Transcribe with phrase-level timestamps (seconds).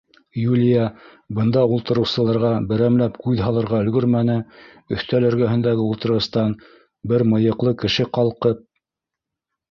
[0.43, 0.85] Юлия
[1.39, 4.37] бында ултырыусыларға берәмләп күҙ һалырға өлгөрмәне,
[4.97, 6.55] өҫтәл эргәһендәге ултырғыстан
[7.13, 8.65] бер мыйыҡлы кеше ҡалҡып: